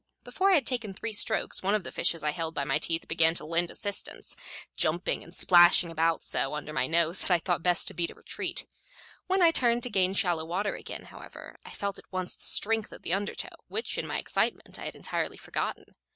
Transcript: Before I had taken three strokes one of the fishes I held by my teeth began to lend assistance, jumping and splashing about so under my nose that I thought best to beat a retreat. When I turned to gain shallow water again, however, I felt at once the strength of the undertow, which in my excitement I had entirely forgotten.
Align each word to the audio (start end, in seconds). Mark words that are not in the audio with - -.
Before 0.23 0.49
I 0.49 0.55
had 0.55 0.65
taken 0.65 0.95
three 0.95 1.13
strokes 1.13 1.61
one 1.61 1.75
of 1.75 1.83
the 1.83 1.91
fishes 1.91 2.23
I 2.23 2.31
held 2.31 2.55
by 2.55 2.63
my 2.63 2.79
teeth 2.79 3.07
began 3.07 3.35
to 3.35 3.45
lend 3.45 3.69
assistance, 3.69 4.35
jumping 4.75 5.23
and 5.23 5.31
splashing 5.31 5.91
about 5.91 6.23
so 6.23 6.55
under 6.55 6.73
my 6.73 6.87
nose 6.87 7.21
that 7.21 7.29
I 7.29 7.37
thought 7.37 7.61
best 7.61 7.87
to 7.89 7.93
beat 7.93 8.09
a 8.09 8.15
retreat. 8.15 8.65
When 9.27 9.43
I 9.43 9.51
turned 9.51 9.83
to 9.83 9.91
gain 9.91 10.13
shallow 10.15 10.43
water 10.43 10.73
again, 10.73 11.03
however, 11.13 11.55
I 11.63 11.69
felt 11.69 11.99
at 11.99 12.11
once 12.11 12.33
the 12.33 12.45
strength 12.45 12.91
of 12.91 13.03
the 13.03 13.13
undertow, 13.13 13.55
which 13.67 13.95
in 13.99 14.07
my 14.07 14.17
excitement 14.17 14.79
I 14.79 14.85
had 14.85 14.95
entirely 14.95 15.37
forgotten. 15.37 15.85